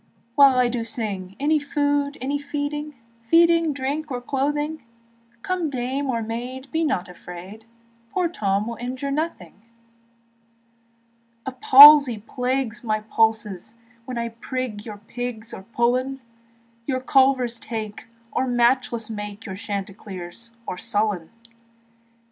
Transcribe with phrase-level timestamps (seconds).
[0.33, 4.81] While I do sing, Any food, any feeding, Feeding, drink, or clothing;
[5.43, 7.65] Come dame or maid, be not afraid,
[8.09, 9.61] Poor Tom will injure nothing.
[11.45, 13.75] The palsy plagues my pulses
[14.05, 16.19] When I prig your pigs or pullen,
[16.87, 20.31] Your culvers take, or matchless make Your Chanticleer
[20.65, 21.29] or Sullen.